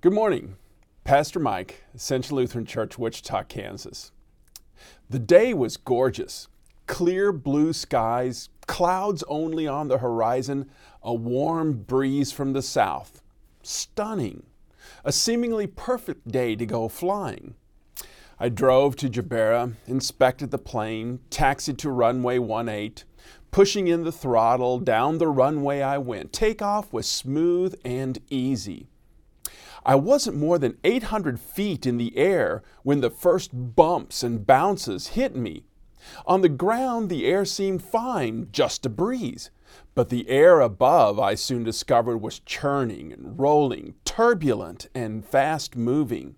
[0.00, 0.54] Good morning.
[1.02, 4.12] Pastor Mike, Ascension Lutheran Church, Wichita, Kansas.
[5.10, 6.46] The day was gorgeous.
[6.86, 10.70] Clear blue skies, clouds only on the horizon,
[11.02, 13.22] a warm breeze from the south.
[13.64, 14.44] Stunning.
[15.04, 17.56] A seemingly perfect day to go flying.
[18.38, 23.04] I drove to Jabara, inspected the plane, taxied to runway 18.
[23.50, 26.32] Pushing in the throttle, down the runway I went.
[26.32, 28.86] Takeoff was smooth and easy.
[29.84, 35.08] I wasn't more than 800 feet in the air when the first bumps and bounces
[35.08, 35.64] hit me.
[36.26, 39.50] On the ground, the air seemed fine, just a breeze.
[39.94, 46.36] But the air above, I soon discovered, was churning and rolling, turbulent and fast moving.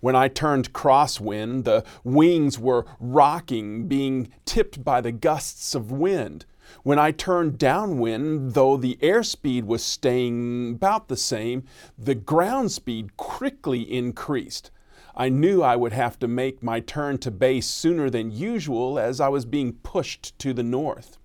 [0.00, 6.46] When I turned crosswind, the wings were rocking, being tipped by the gusts of wind.
[6.82, 11.64] When I turned downwind, though the airspeed was staying about the same,
[11.98, 14.70] the ground speed quickly increased.
[15.14, 19.20] I knew I would have to make my turn to base sooner than usual as
[19.20, 21.16] I was being pushed to the north.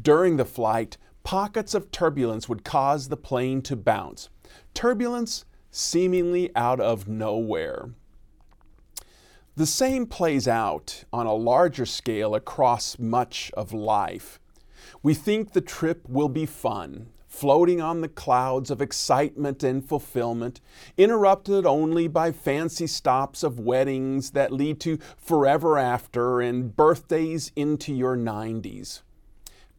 [0.00, 4.30] During the flight, pockets of turbulence would cause the plane to bounce.
[4.74, 7.90] Turbulence seemingly out of nowhere.
[9.54, 14.39] The same plays out on a larger scale across much of life.
[15.02, 20.60] We think the trip will be fun, floating on the clouds of excitement and fulfillment,
[20.96, 27.94] interrupted only by fancy stops of weddings that lead to forever after and birthdays into
[27.94, 29.02] your 90s.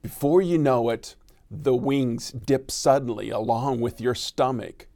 [0.01, 1.15] Before you know it,
[1.51, 4.87] the wings dip suddenly along with your stomach.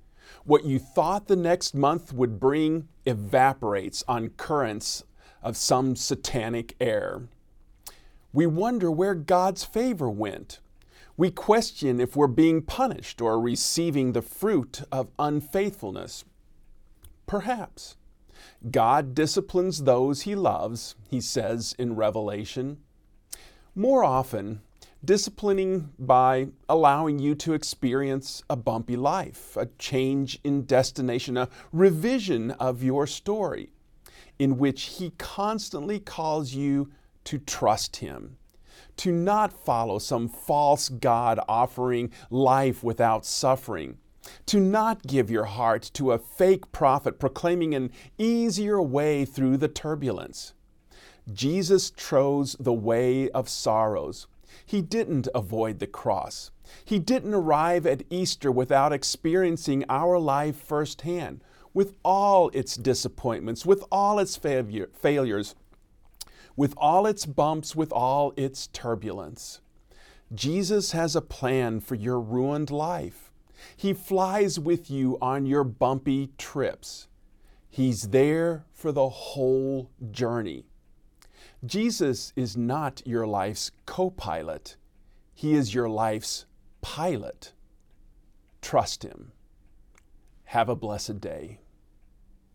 [0.46, 5.04] What you thought the next month would bring evaporates on currents
[5.44, 7.24] of some satanic air.
[8.36, 10.60] We wonder where God's favor went.
[11.16, 16.26] We question if we're being punished or receiving the fruit of unfaithfulness.
[17.28, 17.96] Perhaps.
[18.70, 22.80] God disciplines those he loves, he says in Revelation.
[23.74, 24.60] More often,
[25.04, 32.52] disciplining by allowing you to experience a bumpy life, a change in destination, a revision
[32.52, 33.70] of your story,
[34.38, 36.92] in which He constantly calls you
[37.26, 38.38] to trust Him,
[38.98, 43.98] to not follow some false God offering life without suffering.
[44.48, 49.68] To not give your heart to a fake prophet proclaiming an easier way through the
[49.68, 50.54] turbulence.
[51.32, 54.26] Jesus chose the way of sorrows
[54.66, 56.52] he didn't avoid the cross.
[56.84, 61.44] He didn't arrive at Easter without experiencing our life firsthand,
[61.74, 65.56] with all its disappointments, with all its failure, failures,
[66.56, 69.62] with all its bumps, with all its turbulence.
[70.34, 73.32] Jesus has a plan for your ruined life.
[73.76, 77.08] He flies with you on your bumpy trips.
[77.70, 80.66] He's there for the whole journey.
[81.66, 84.78] Jesus is not your life's co pilot,
[85.34, 86.46] He is your life's
[86.82, 87.54] pilot.
[88.62, 89.32] Trust Him.
[90.46, 91.60] Have a blessed day.